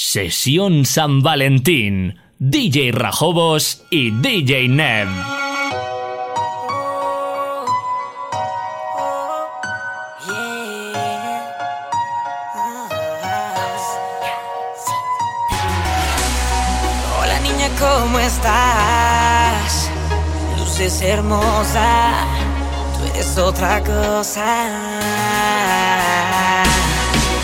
[0.00, 2.20] Sesión San Valentín.
[2.38, 5.08] DJ Rajobos y DJ Nem.
[17.20, 19.90] Hola niña, ¿cómo estás?
[20.58, 22.24] Luces hermosa,
[22.96, 24.68] tú eres otra cosa.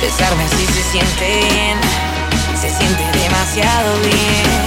[0.00, 2.13] Besarme así se siente bien,
[2.64, 4.64] se siente demasiado bien.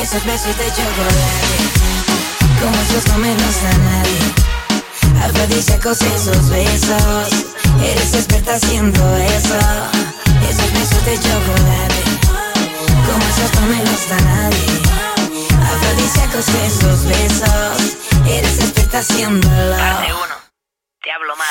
[0.00, 1.56] Esos besos de chocolate,
[2.60, 4.22] como esos no me los da nadie.
[5.24, 7.28] Afrodisíacos esos besos,
[7.82, 9.58] eres experta haciendo eso.
[10.48, 12.02] Esos besos de chocolate,
[13.06, 14.82] como esos no me los da nadie.
[15.74, 17.96] Afrodisíacos esos besos,
[18.28, 20.35] eres experta haciéndolo.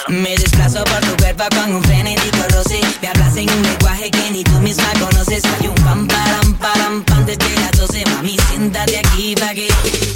[0.10, 4.32] Me desplazo por tu cuerpo con un frenético roce Me hablas en un lenguaje que
[4.32, 5.44] ni tú misma conoces.
[5.46, 9.68] Hay un pam, param, param, pam desde las 12 Mami, siéntate aquí pa' que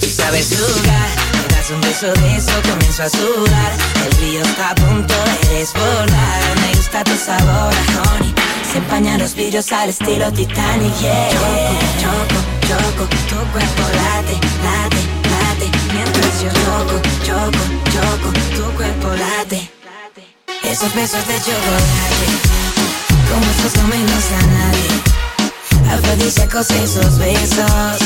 [0.02, 1.10] tú sabes jugar.
[1.34, 3.72] Me das un beso de eso, comienzo a sudar.
[4.06, 6.60] El río está a punto de desbordar.
[6.62, 8.36] Me gusta tu sabor, honey.
[8.70, 11.30] Se empañan los vidrios al estilo Titanic, yeah.
[11.32, 15.09] Choco, choco, choco, tu cuerpo late, late,
[16.42, 19.70] yo choco, choco, choco, tu cuerpo late.
[20.64, 22.28] Esos besos de chocolate.
[23.30, 24.90] Como esos no me los da nadie.
[25.92, 27.98] Afrodisíacos esos besos.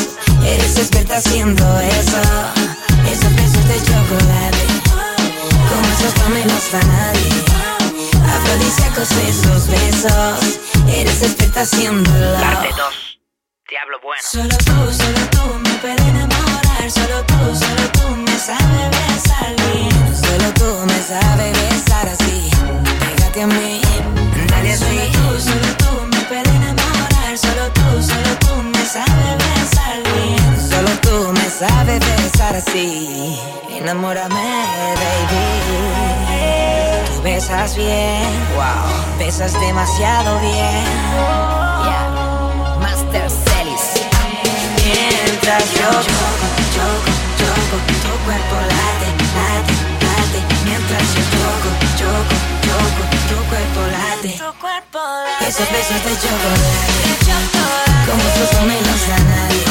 [0.45, 2.21] Eres experta haciendo eso.
[3.11, 4.65] Esos besos de chocolate.
[5.69, 7.29] Como esos no me los da nadie.
[8.35, 10.59] Afrodisíacos esos besos.
[10.87, 12.39] Eres experta haciéndolo.
[12.39, 13.19] Parte 2.
[13.67, 14.21] Te hablo bueno.
[14.23, 20.15] Solo tú, solo tú me puedes enamorar Solo tú, solo tú me sabes besar bien.
[20.15, 22.49] Solo tú me sabes besar así.
[22.99, 23.81] Pégate a mí,
[24.49, 24.83] dale así.
[24.83, 27.37] Solo tú, solo tú me puedes enamorar.
[27.37, 30.69] Solo tú, solo tú me sabes besar bien.
[30.69, 33.39] Solo tú me sabes besar así.
[33.69, 34.35] Enamórame,
[35.01, 35.45] baby.
[37.15, 38.23] Tú besas bien,
[38.55, 39.17] wow.
[39.19, 40.83] Besas demasiado bien.
[41.85, 42.09] Yeah
[42.79, 43.72] Master Celis
[44.83, 50.39] Mientras yo choco, choco, choco Tu cuerpo late, late, late.
[50.65, 52.35] Mientras yo choco, choco,
[52.67, 54.31] choco Tu cuerpo late.
[55.47, 57.03] Esos besos de chocolate.
[58.05, 59.63] Como esos no me los da nadie.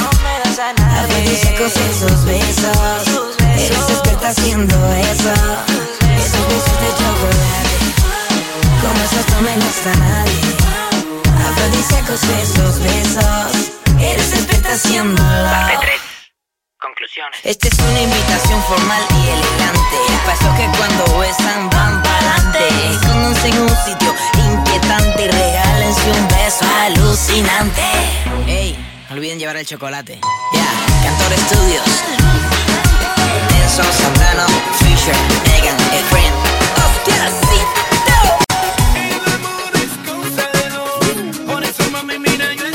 [0.96, 3.36] Afrodisíacos esos besos.
[3.54, 4.76] Eres experta haciendo
[5.12, 5.34] eso.
[6.24, 7.76] Esos besos de chocolate.
[8.80, 10.40] Como esos no me los da nadie.
[11.48, 16.00] Afrodisíacos esos besos Eres experta haciéndolo Parte 3.
[16.78, 17.38] Conclusiones.
[17.44, 19.98] esta es una invitación formal y elegante.
[20.26, 22.68] Pasó que cuando besan van pa'lante.
[23.06, 27.82] Conocen un sitio inquietante Regálense un beso alucinante.
[28.46, 28.76] Ey,
[29.08, 30.18] no olviden llevar el chocolate.
[30.52, 30.66] Ya,
[31.04, 31.88] Cantor Studios.
[33.52, 34.46] Nelson Zambrano,
[34.78, 36.32] Fisher, Megan, Efren
[36.76, 37.58] ¡Hostia, sí!
[41.46, 42.71] Por eso mami mira yo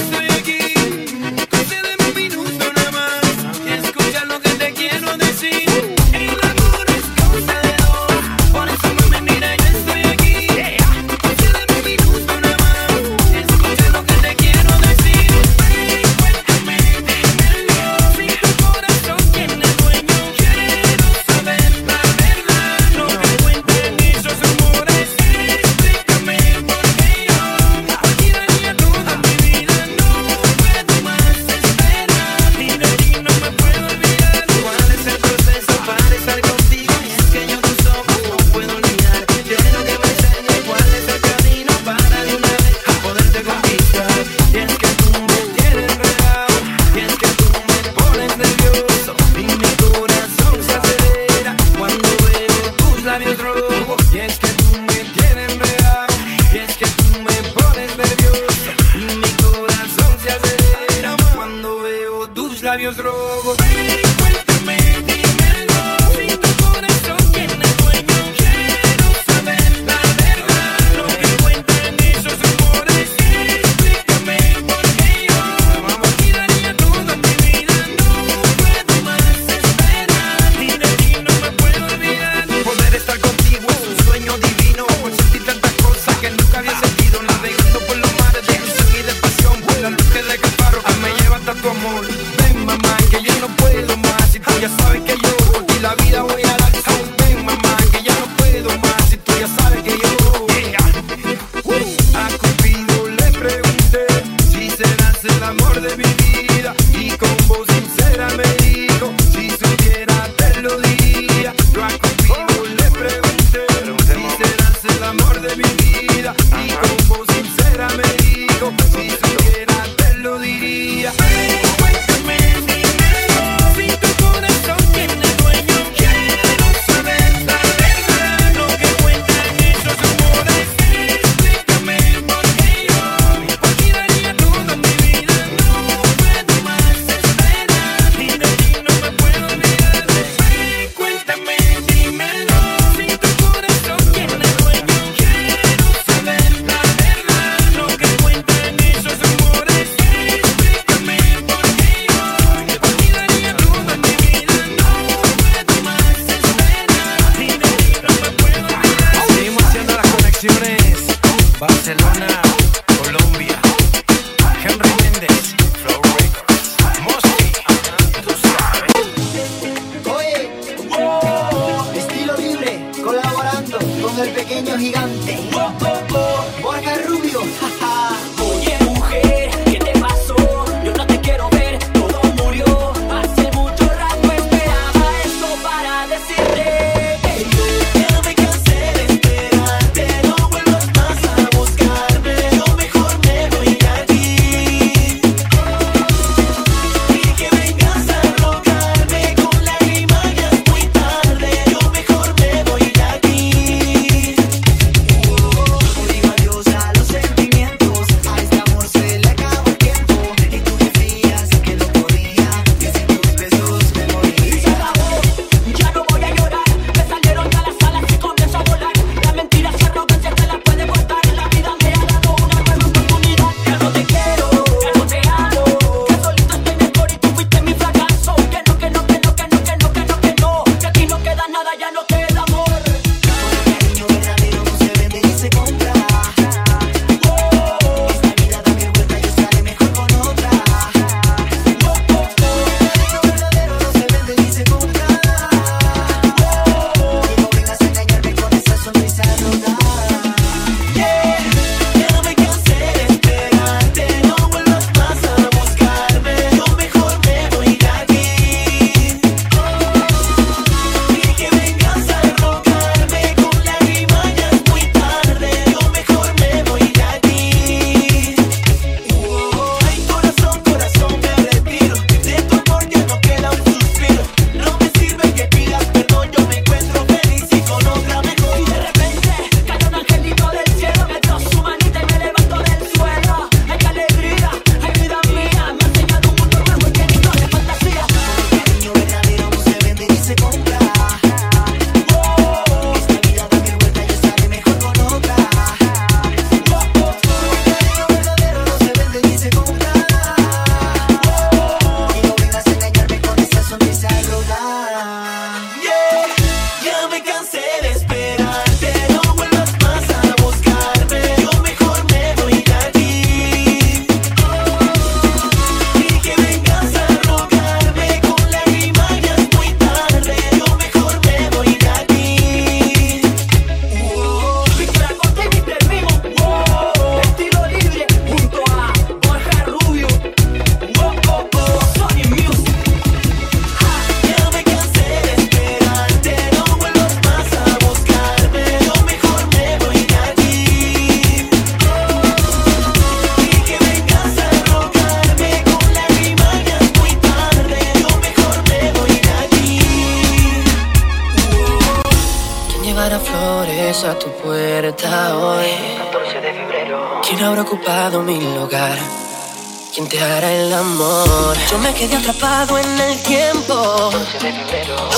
[361.97, 364.11] quedé atrapado en el tiempo.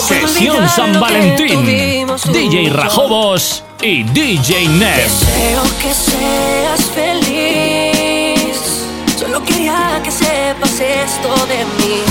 [0.07, 1.65] Sesión San Valentín.
[2.31, 4.95] DJ Rajobos y DJ Neb.
[4.95, 8.57] Deseo que seas feliz.
[9.19, 12.01] Solo quería que sepas esto de mí.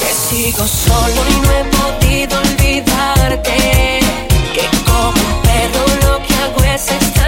[0.00, 4.00] Que sigo solo y no he podido olvidarte.
[4.54, 7.19] Que como un perro lo que hago es estar.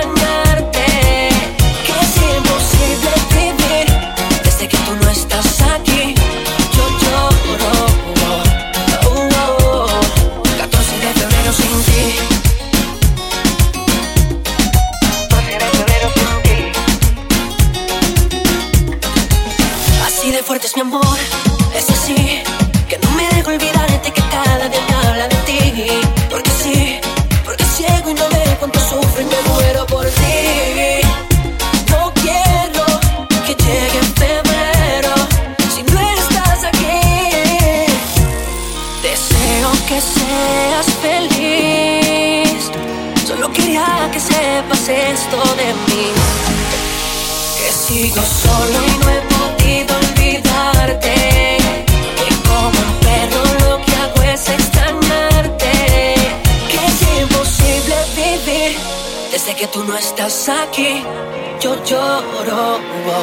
[39.89, 42.71] que seas feliz.
[43.27, 46.07] Solo quería que sepas esto de mí.
[47.59, 51.15] Que sigo solo y no he podido olvidarte.
[52.19, 55.73] Que como un perro lo que hago es extrañarte.
[56.71, 58.77] Que es imposible vivir
[59.31, 61.03] desde que tú no estás aquí.
[61.61, 62.81] Yo lloro.
[63.07, 63.23] Oh,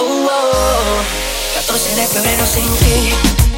[0.00, 1.20] oh, oh.
[1.54, 3.49] 14 de febrero sin ti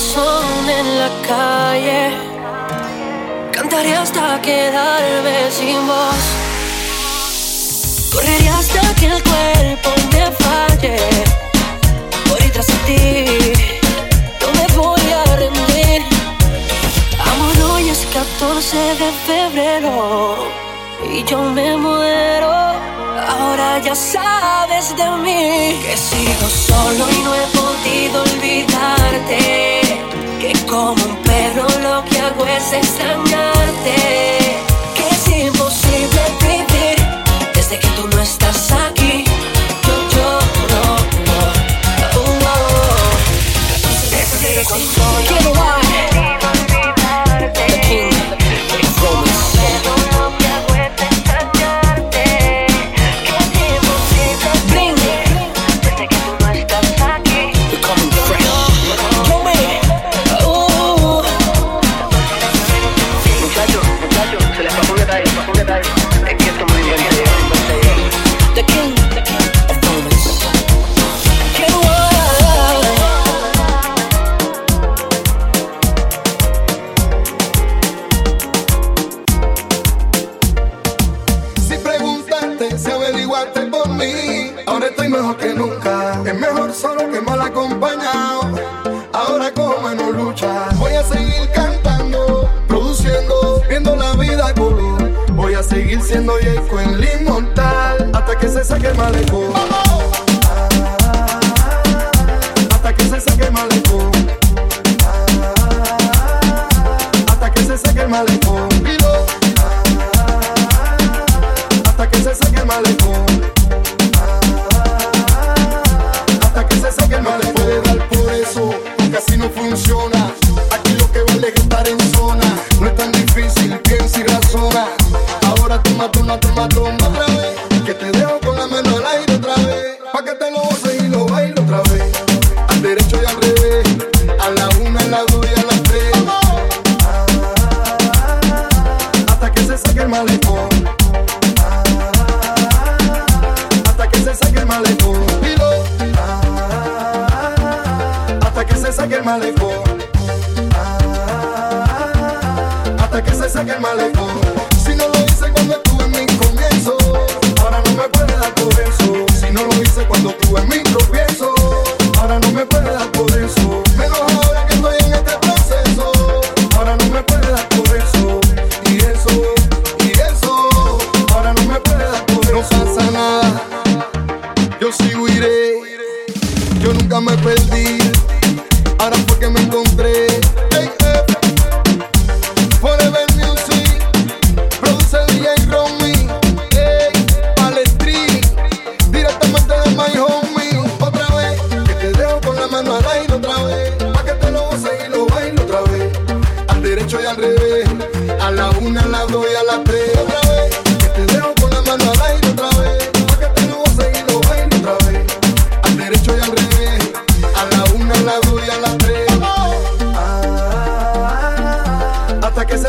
[0.00, 2.10] corazón en la calle.
[3.52, 6.24] Cantaré hasta quedarme sin voz.
[8.12, 10.96] Correré hasta que el cuerpo me falle.
[12.28, 13.26] Por ir tras ti,
[14.40, 16.02] no me voy a rendir.
[17.30, 20.69] Amor, hoy es 14 de febrero
[21.04, 22.50] y yo me muero.
[23.28, 29.38] Ahora ya sabes de mí que sigo solo y no he podido olvidarte.
[30.40, 33.96] Que como un perro lo que hago es extrañarte.
[34.94, 36.98] Que es imposible vivir
[37.54, 39.24] desde que tú no estás aquí.
[39.86, 40.82] Yo lloro.
[41.34, 41.52] Oh,
[42.16, 42.80] oh, oh.
[45.28, 45.80] Quiero bailar.
[45.80, 45.89] The
[87.50, 88.42] acompañado.
[89.12, 95.10] Ahora como no lucha, voy a seguir cantando, produciendo, viendo la vida color.
[95.32, 99.52] Voy a seguir siendo Jacob el inmortal hasta que se saque el malecón.
[99.54, 100.19] Hasta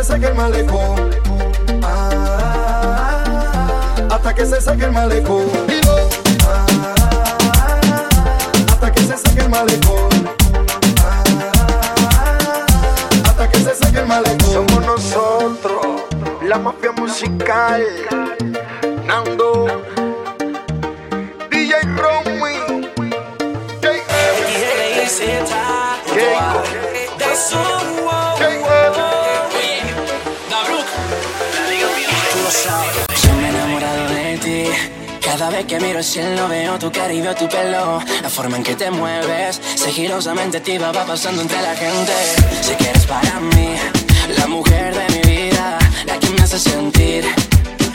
[0.02, 1.12] se saque el malecón.
[1.84, 3.24] Ah,
[4.10, 5.46] hasta que se saque el malecón.
[6.48, 6.66] Ah,
[8.72, 10.10] hasta que se saque el malecón.
[11.04, 11.24] Ah,
[13.26, 14.52] hasta que se saque el malecón.
[14.52, 15.86] Somos nosotros,
[16.48, 17.86] la mafia musical.
[35.52, 38.00] vez que miro el cielo veo tu cara y veo tu pelo.
[38.22, 42.14] La forma en que te mueves, sigilosamente te va pasando entre la gente.
[42.62, 43.76] Sé que eres para mí,
[44.38, 47.26] la mujer de mi vida, la que me hace sentir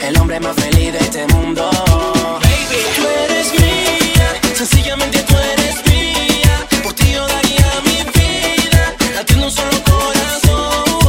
[0.01, 1.69] el hombre más feliz de este mundo.
[2.43, 6.67] Baby, tú eres mía, sencillamente tú eres mía.
[6.83, 11.06] Por ti yo daría mi vida, latiendo un solo corazón.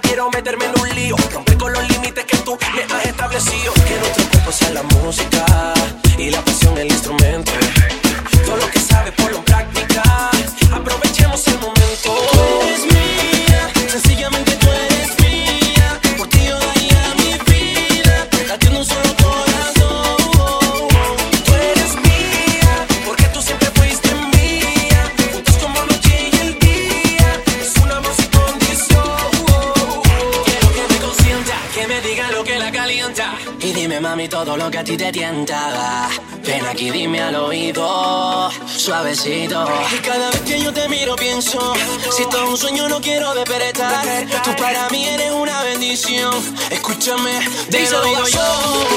[0.00, 1.16] quiero meterme en un lío.
[1.32, 3.72] Romper con los límites que tú me has establecido.
[3.74, 5.44] Que nuestro cuerpo sea la música
[6.18, 7.21] y la pasión el instrumento
[38.82, 39.64] suavecito.
[39.94, 41.72] Y cada vez que yo te miro pienso,
[42.10, 44.26] si todo es un sueño no quiero despertar.
[44.42, 46.34] Tú para mí eres una bendición.
[46.70, 47.38] Escúchame,
[47.70, 48.91] te lo yo.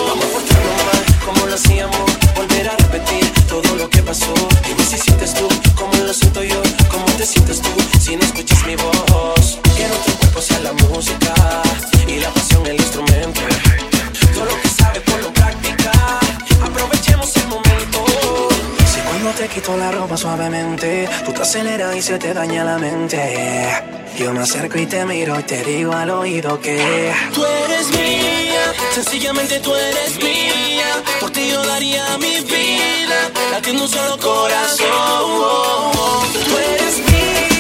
[20.78, 23.18] Tú te aceleras y se te daña la mente.
[24.18, 28.74] Yo me acerco y te miro y te digo al oído que tú eres mía,
[28.94, 31.02] sencillamente tú eres mía.
[31.22, 35.92] Por ti yo daría mi vida, latiendo un solo corazón.
[36.46, 37.55] Tú eres mía.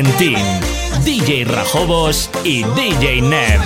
[0.00, 0.38] Valentín,
[1.04, 3.60] DJ Rajobos y DJ Neb.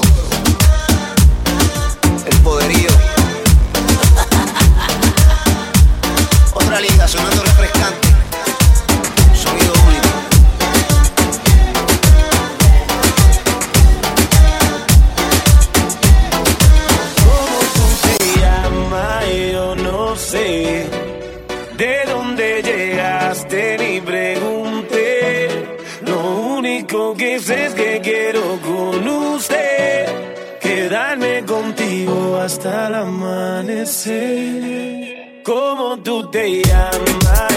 [0.00, 0.31] solo.
[33.92, 37.51] sé cómo tú te llamas.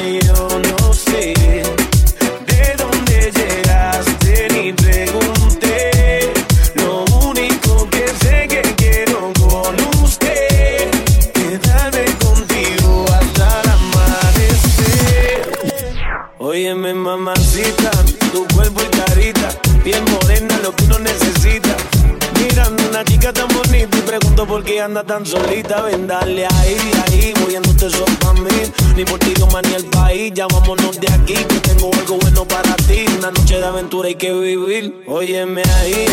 [24.95, 28.71] anda tan solita, ven dale ahí, ahí, moviéndote son pa' mí.
[28.95, 32.45] Ni por ti, Dios, ni el país, ya vámonos de aquí, que tengo algo bueno
[32.45, 33.05] para ti.
[33.17, 36.04] Una noche de aventura hay que vivir, óyeme ahí.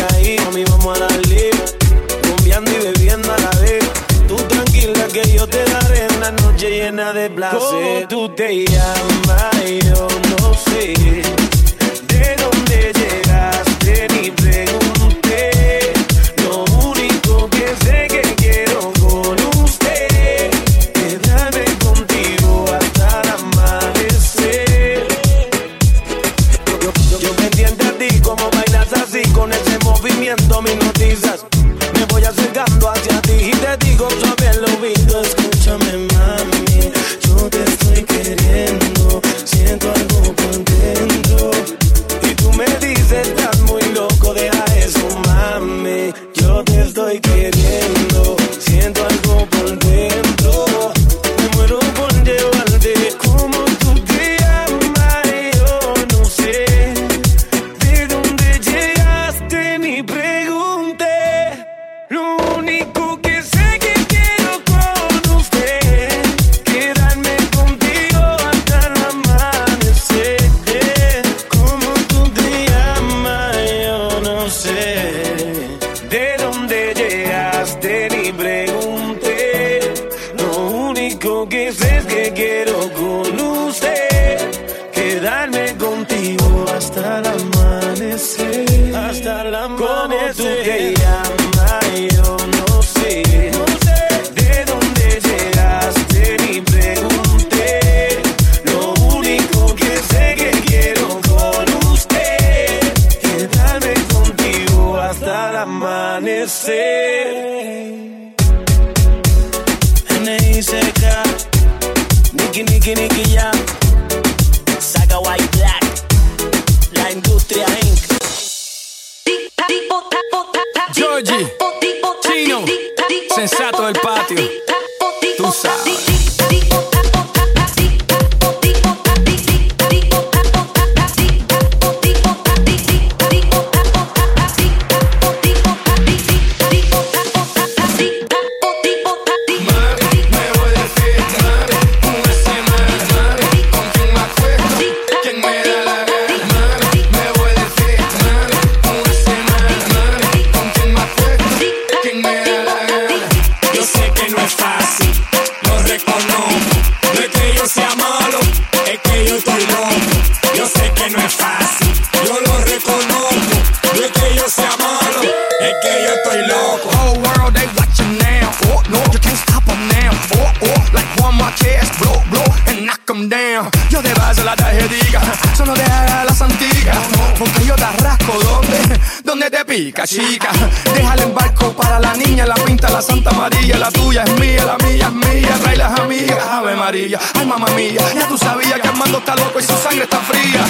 [179.49, 180.49] de pica, chica.
[180.93, 183.77] Déjale en barco para la niña, la pinta la Santa María.
[183.77, 185.49] La tuya es mía, la mía es mía.
[185.61, 187.19] Trae las amigas, Ave María.
[187.33, 190.65] Ay, mamá mía, ya tú sabías que Armando está loco y su sangre está fría.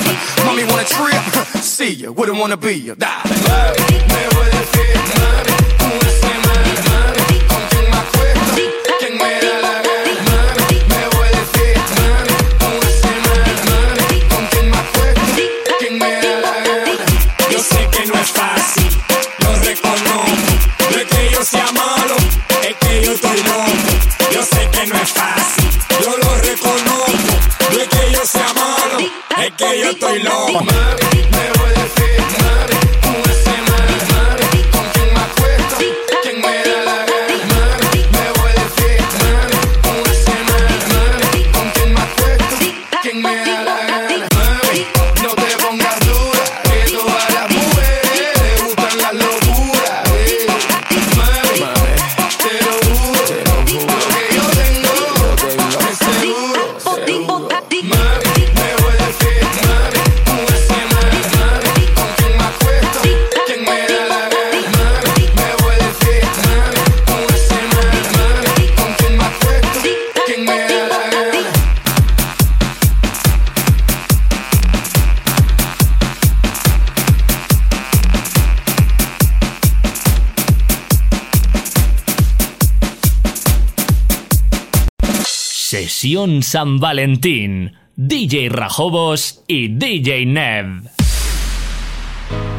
[0.45, 2.95] Mommy wanna trip, see ya, wouldn't wanna be ya.
[2.95, 3.33] Dale.
[4.07, 5.02] Me voy de fiesta.
[30.19, 30.82] Long.
[86.03, 87.77] Sesión San Valentín.
[87.95, 90.83] DJ Rajobos y DJ Nev.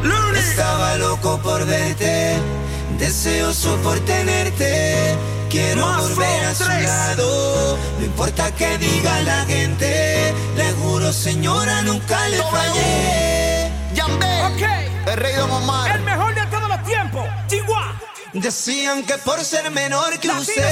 [0.03, 0.49] ¡Lunes!
[0.49, 2.39] Estaba loco por verte,
[2.99, 5.15] deseoso por tenerte.
[5.51, 6.85] Quiero Más volver a su tres.
[6.85, 10.33] lado, no importa que diga la gente.
[10.57, 13.71] Le juro, señora, nunca le Toma fallé.
[13.95, 14.89] Yandel, okay.
[15.07, 15.97] el rey de Omar.
[15.97, 17.95] El mejor de todos los tiempos, Chihuahua.
[18.33, 20.65] Decían que por ser menor que la usted,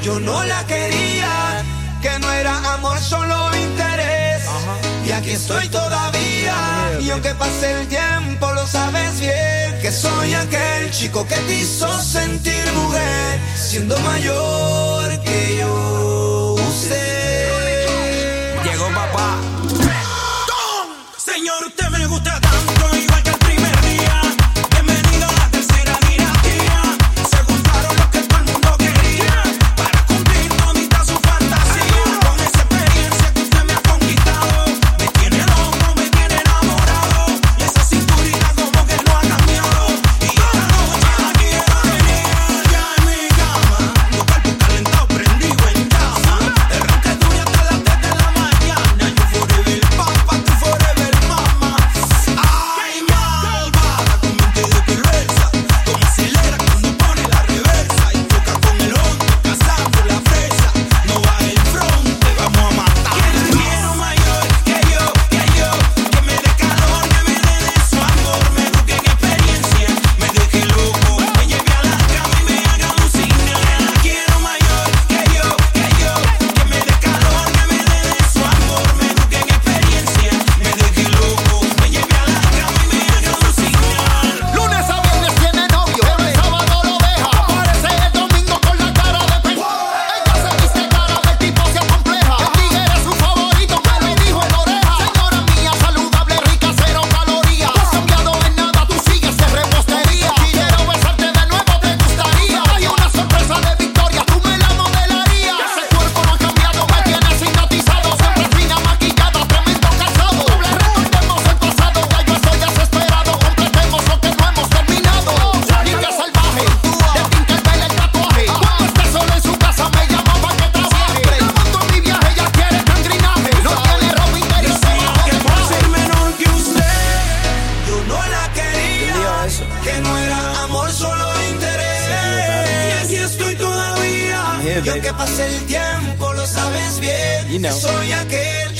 [0.00, 1.62] yo no la quería
[2.02, 4.42] que no era amor, solo interés.
[5.06, 9.78] Y aquí estoy todavía, y aunque pase el tiempo, lo sabes bien.
[9.80, 15.01] Que soy aquel chico que te hizo sentir mujer, siendo mayor.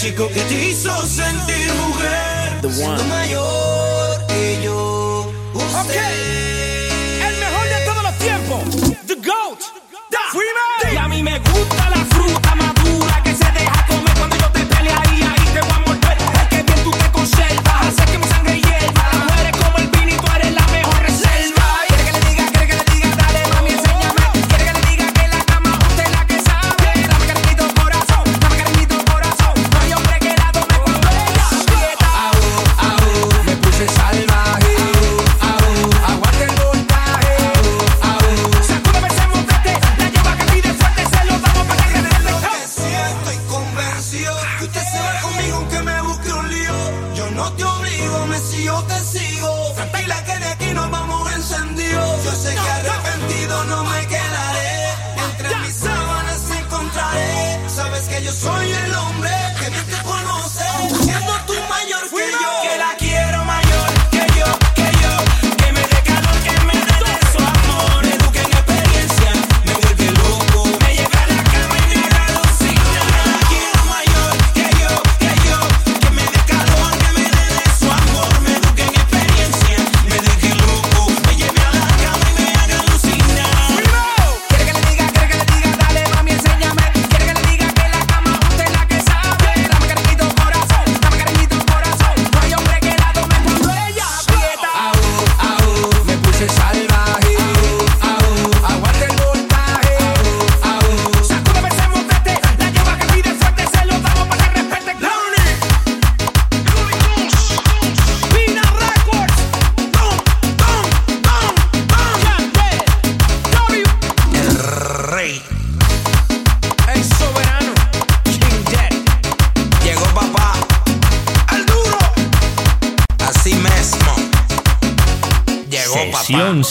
[0.03, 5.33] chico que te hizo sentir mujer, siendo mayor que yo.
[5.55, 5.91] Usted.
[5.91, 6.22] Okay.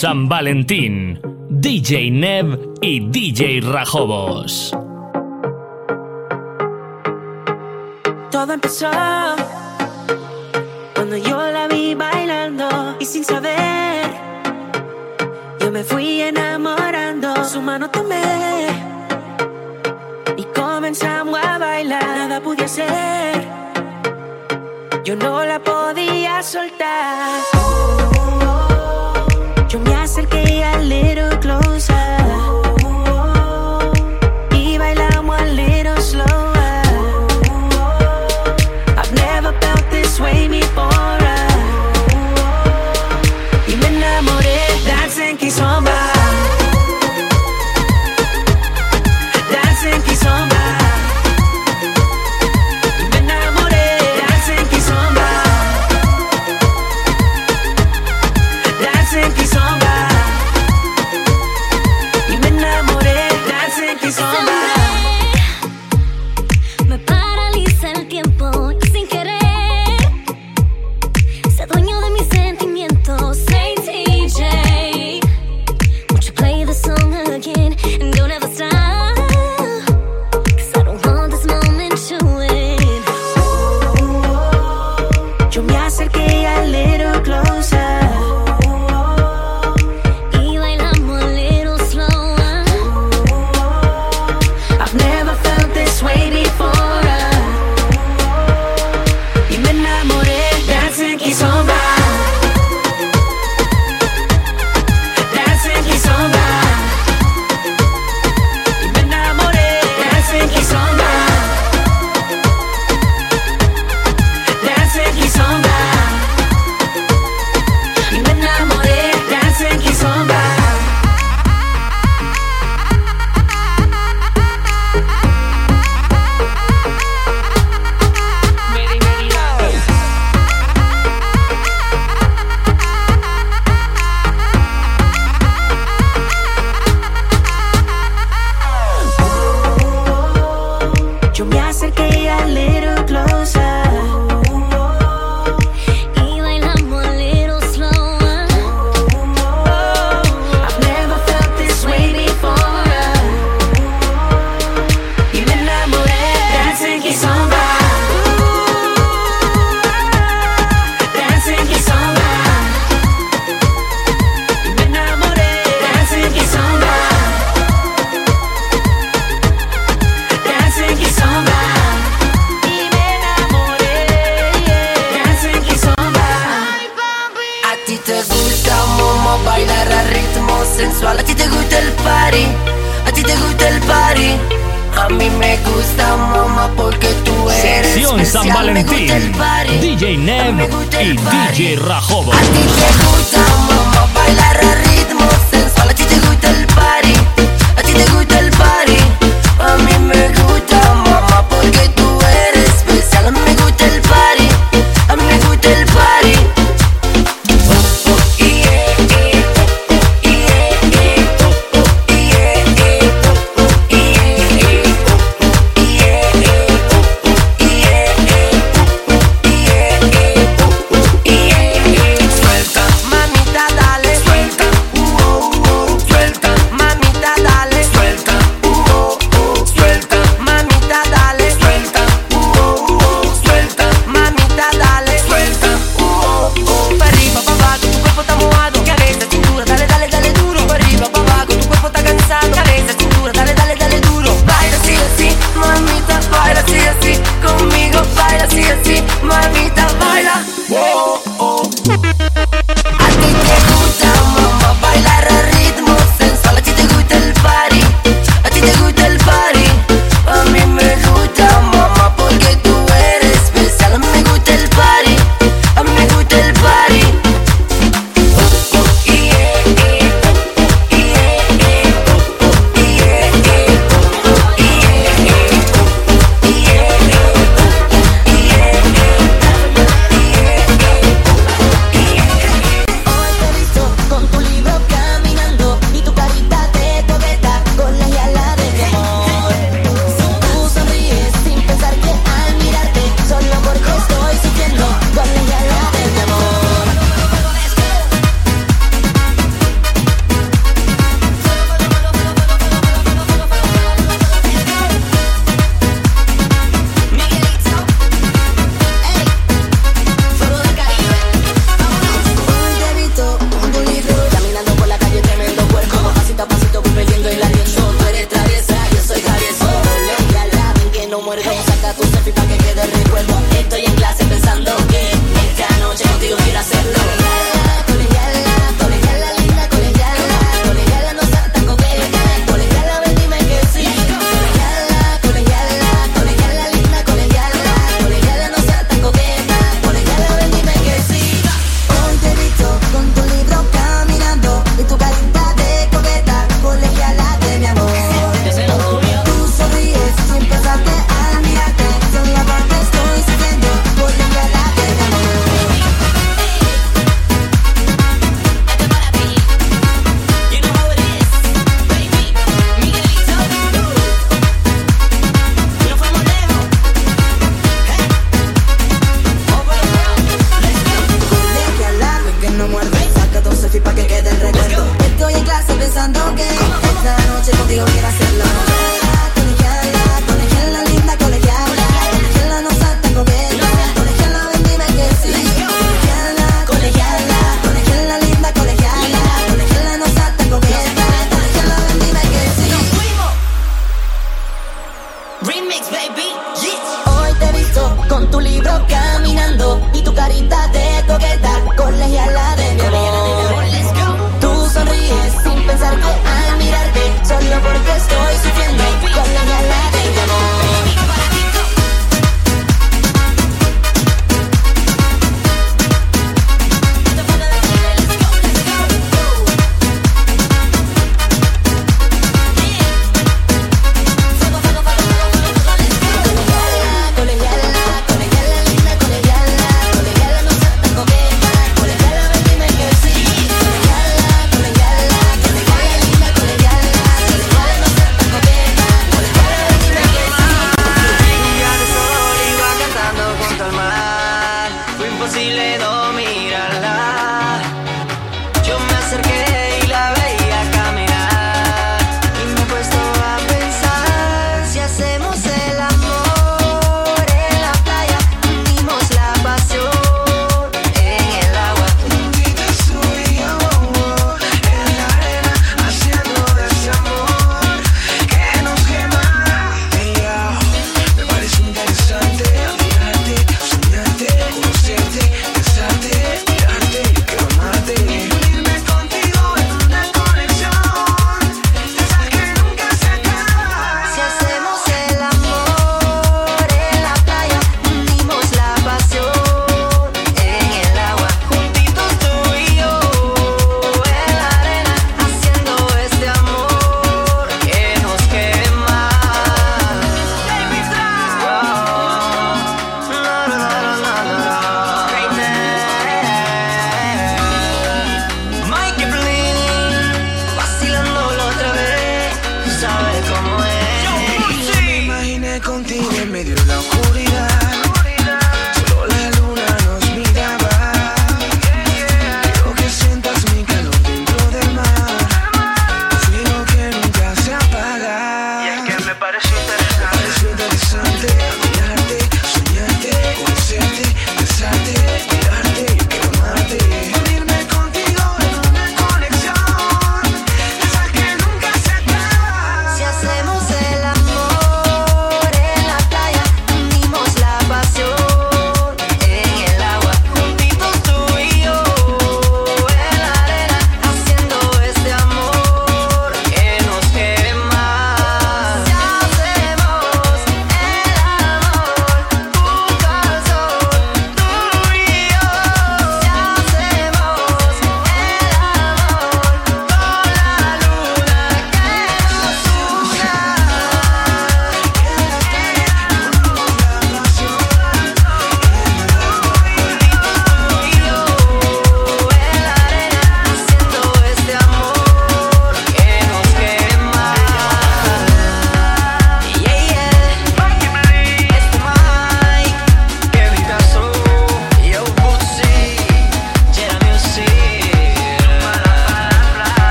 [0.00, 4.74] San Valentín, DJ Nev y DJ Rajobos.
[8.30, 8.90] Todo empezó
[10.94, 14.06] cuando yo la vi bailando y sin saber,
[15.60, 17.44] yo me fui enamorando.
[17.44, 18.68] Su mano tomé
[20.34, 22.02] y comenzamos a bailar.
[22.02, 23.46] Nada pude hacer,
[25.04, 26.79] yo no la podía soltar.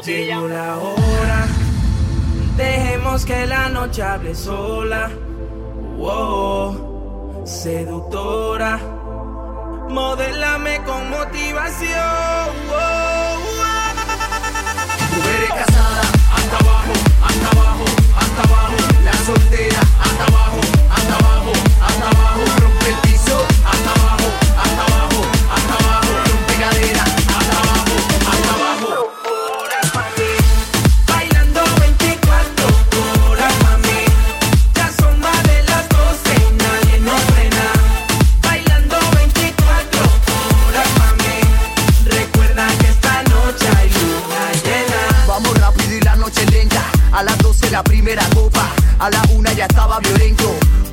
[0.00, 0.34] botella.
[0.34, 1.46] Llegó la hora,
[2.56, 5.10] dejemos que la noche hable sola.
[5.96, 8.78] Wow, seductora,
[9.88, 12.48] modelame con motivación.
[12.68, 13.80] Wow, wow.
[15.48, 16.02] Casada,
[16.36, 16.92] hasta abajo,
[17.28, 17.84] hasta abajo,
[18.16, 18.76] hasta abajo.
[19.04, 20.60] La soltera, hasta abajo,
[20.94, 22.29] hasta abajo, hasta abajo.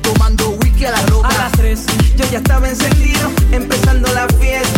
[0.02, 1.28] Tomando whisky a la roca.
[1.28, 1.80] A las 3
[2.16, 4.77] yo ya estaba encendido, empezando la fiesta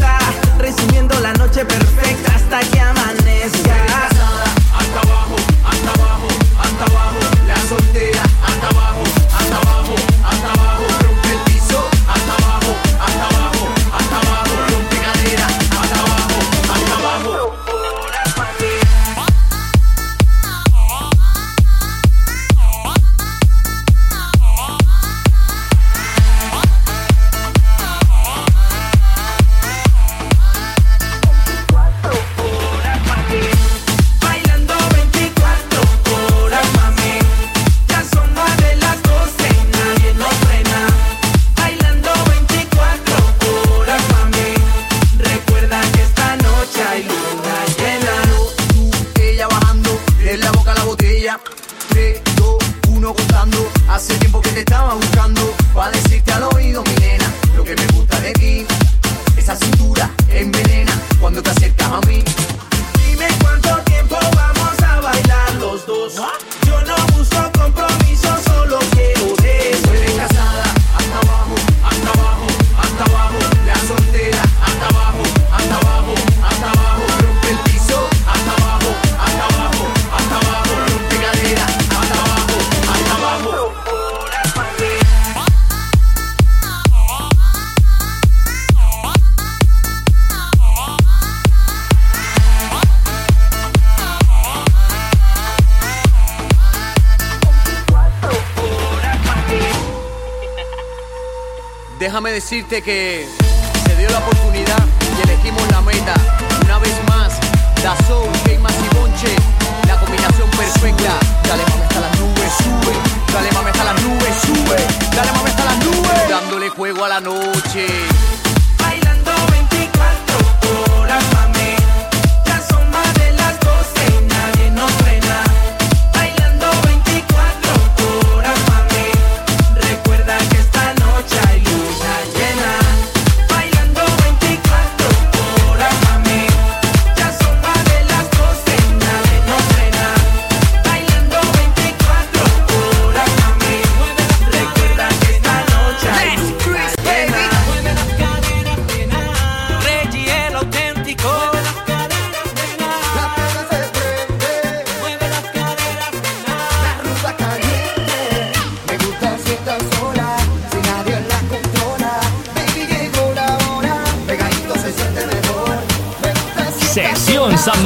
[102.51, 103.40] decirte que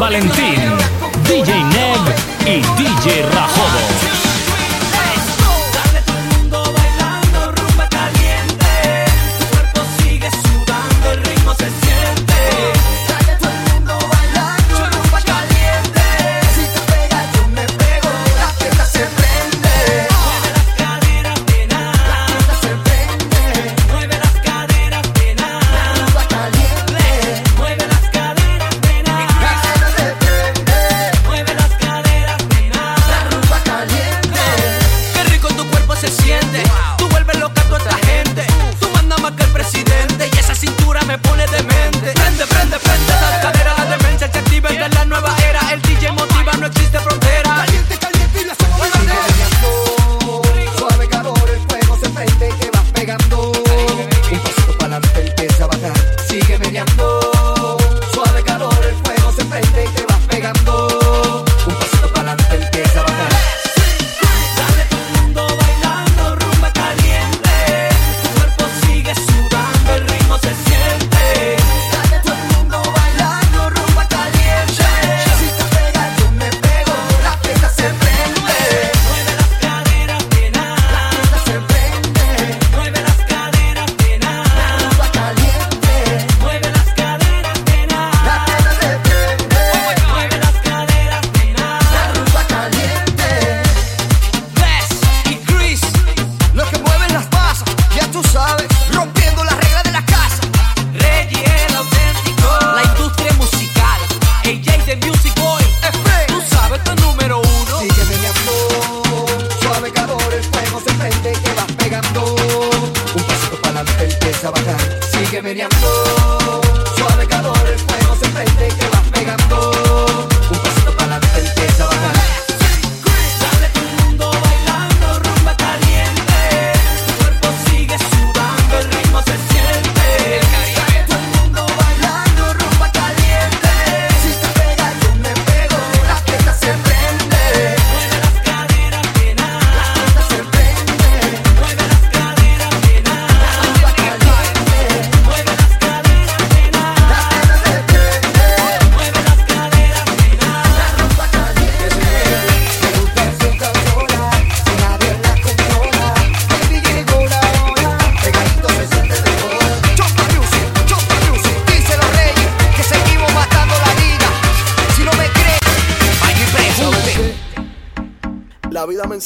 [0.05, 0.53] Valentín.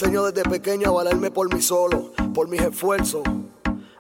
[0.01, 3.23] enseñó desde pequeño a valerme por mí solo, por mis esfuerzos.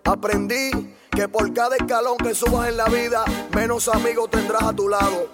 [0.04, 4.88] Aprendí que por cada escalón que subas en la vida, menos amigos tendrás a tu
[4.88, 5.26] lado.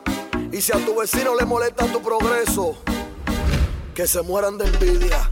[0.50, 2.78] Y si a tu vecino le molesta tu progreso,
[3.94, 5.30] que se mueran de envidia.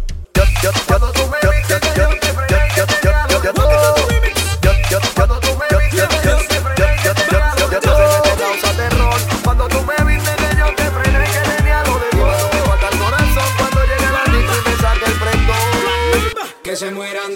[16.73, 17.35] que se mueran.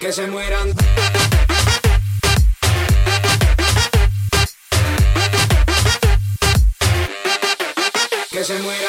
[0.00, 0.74] Que se mueran.
[8.32, 8.87] Que se mueran.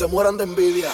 [0.00, 0.90] se mueran de envidia.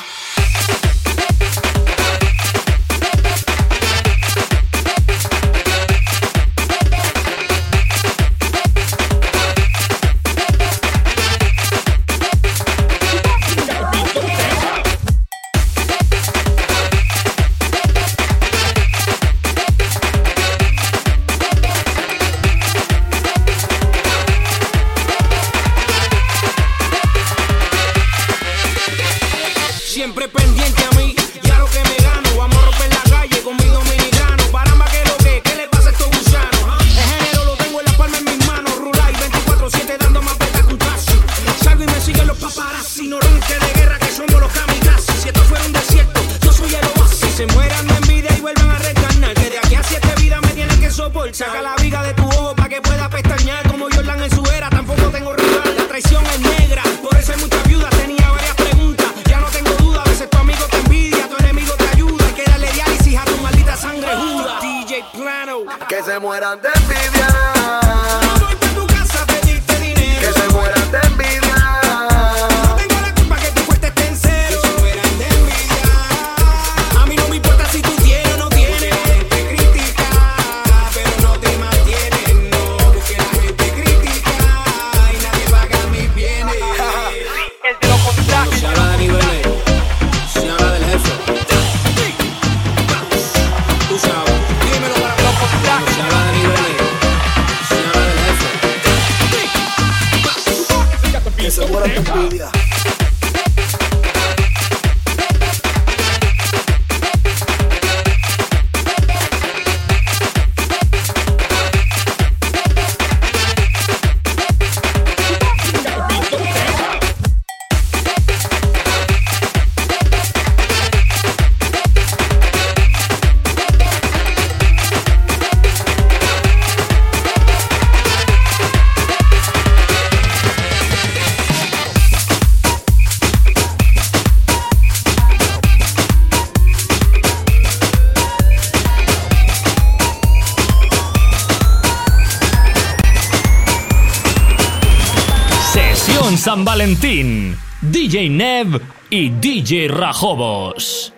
[147.26, 151.12] Martín, DJ Nev y DJ Rajobos.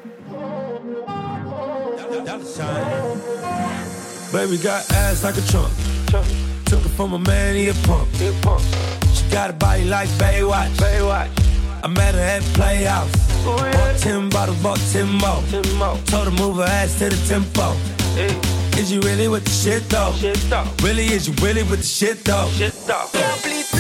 [4.33, 5.73] Baby got ass like a trunk.
[6.67, 8.09] Took it from a man, he a punk.
[9.15, 10.71] She got a body like Baywatch.
[10.77, 11.29] Baywatch.
[11.83, 13.11] I met her at Playhouse.
[13.47, 13.73] Ooh, yeah.
[13.73, 15.43] Bought ten bottles, bought ten more.
[15.51, 15.97] ten more.
[16.07, 17.73] Told her move her ass to the tempo.
[18.15, 18.35] Hey.
[18.79, 20.13] Is you really with the shit though?
[20.17, 20.65] shit though?
[20.83, 22.49] Really, is you really with the shit though?
[22.51, 23.78] Shit though.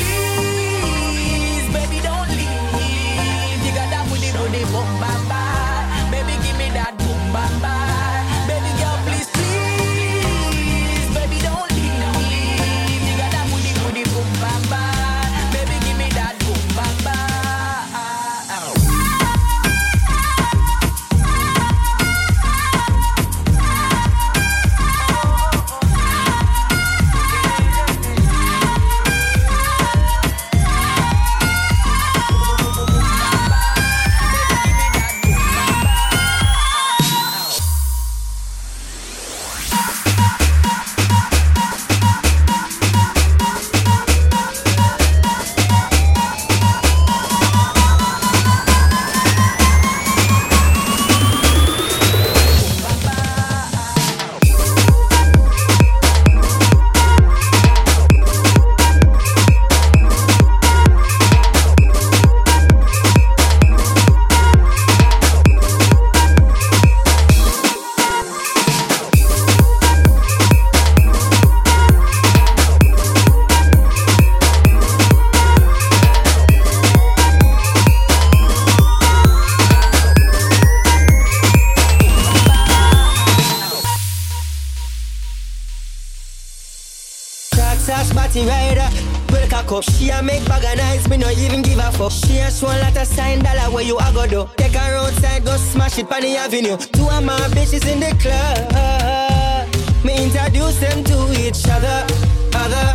[97.10, 99.68] Of my bitches in the club.
[100.04, 102.06] Me introduce them to each other.
[102.54, 102.88] Other,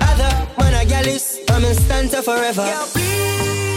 [0.00, 0.48] other.
[0.58, 2.64] Man, a gal is, I'm in stanza forever.
[2.64, 3.67] Girl, please,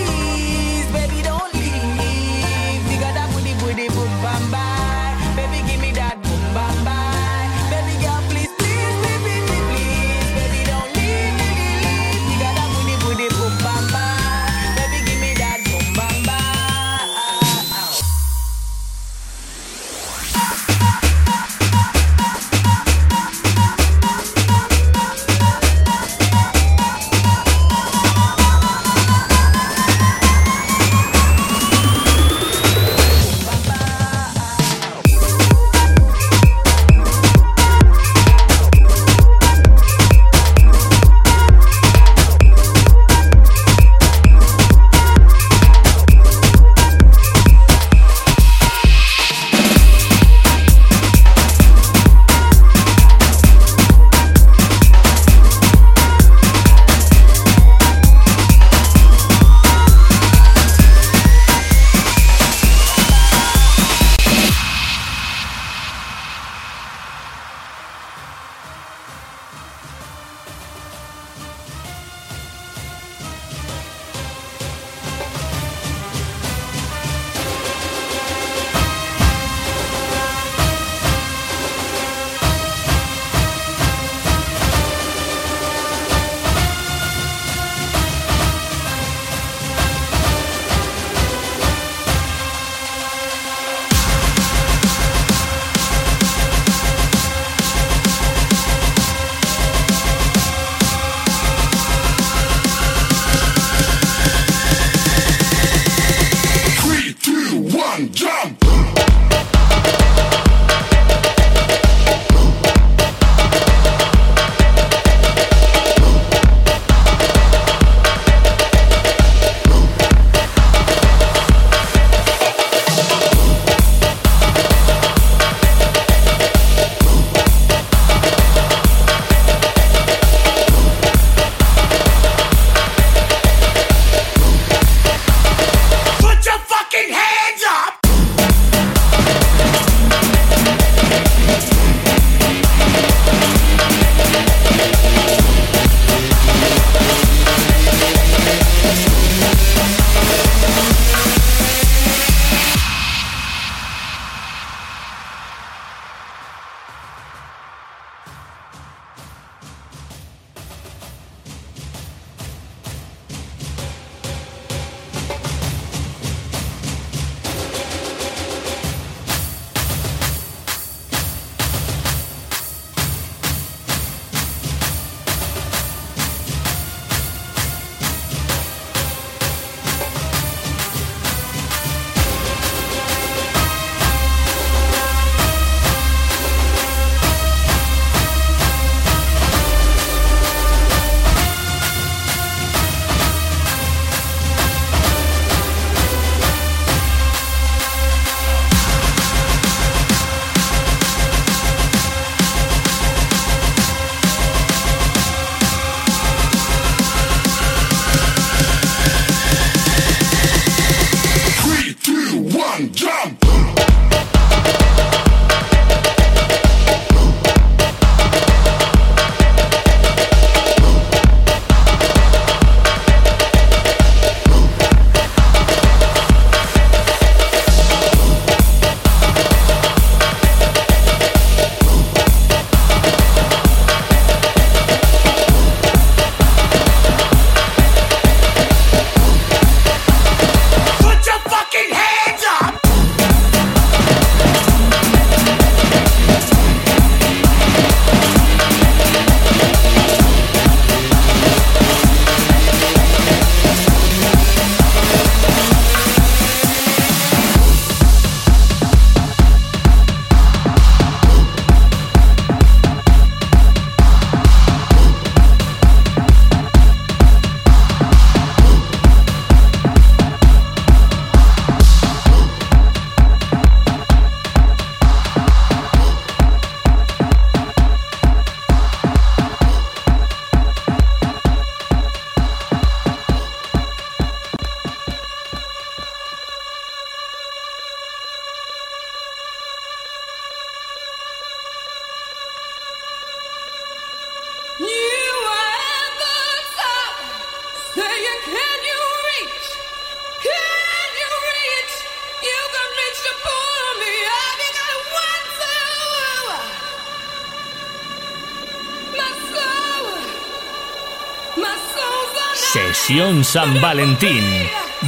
[313.44, 314.44] San Valentín.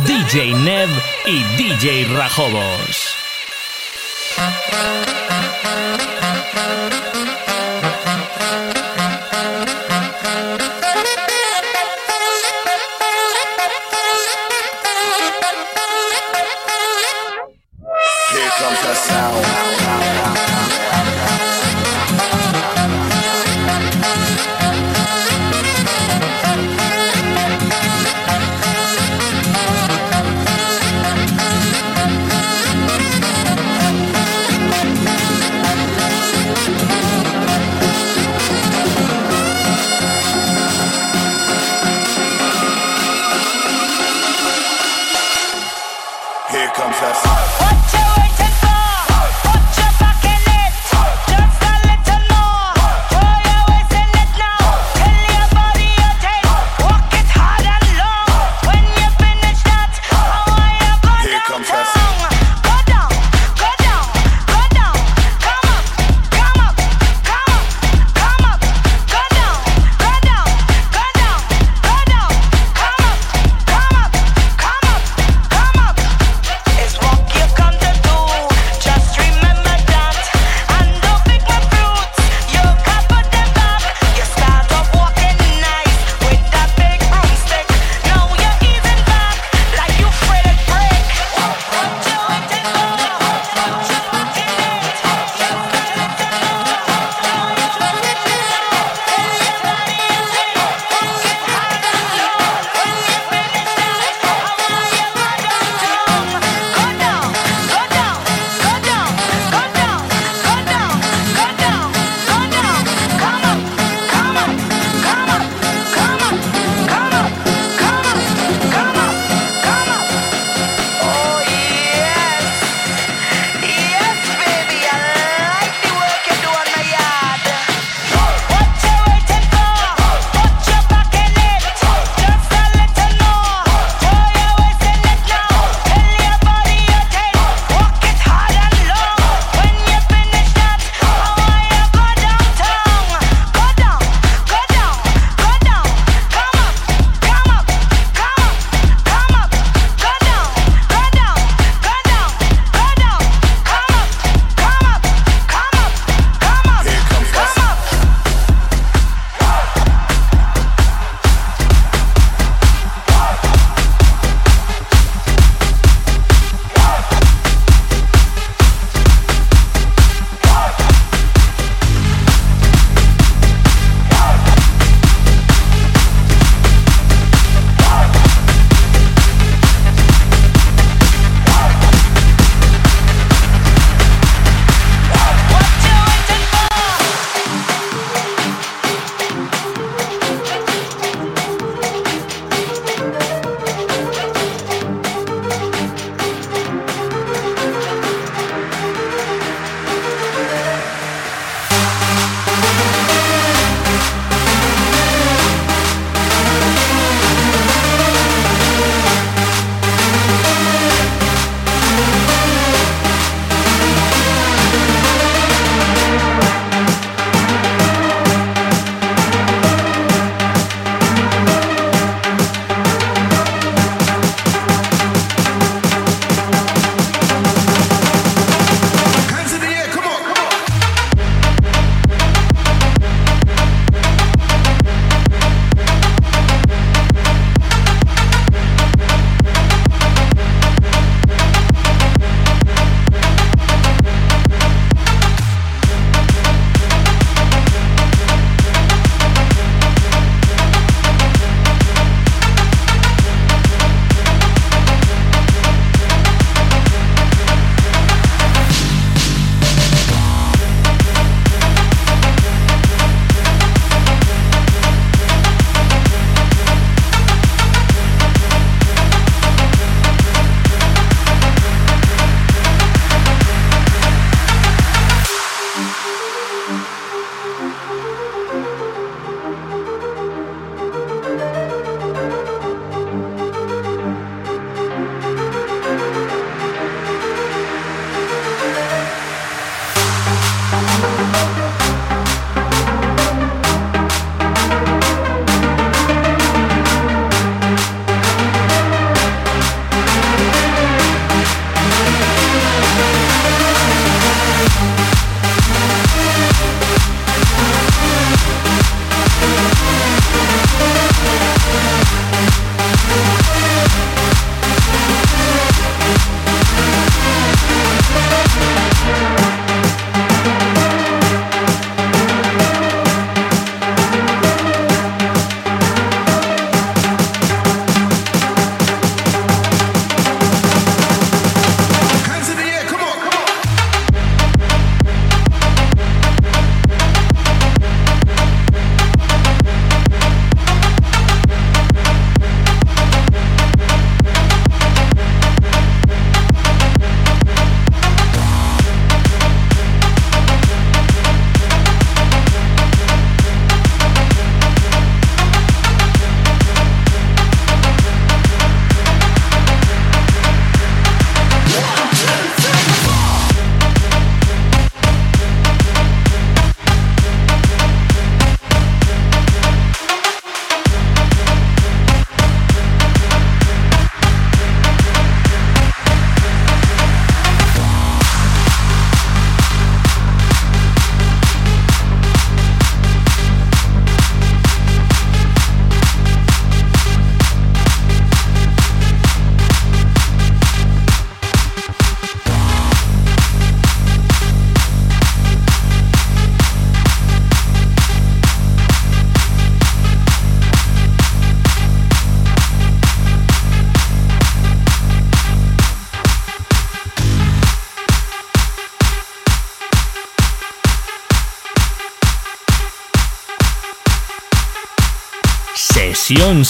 [0.05, 0.89] DJ Nev
[1.25, 3.15] y DJ Rajobos.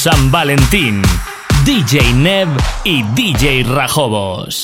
[0.04, 1.02] San Valentín.
[1.64, 2.50] DJ Nev
[2.84, 4.63] y DJ Rajobos.